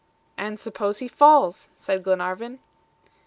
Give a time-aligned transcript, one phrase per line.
[0.35, 2.57] "And suppose he falls?" said Glenarvan.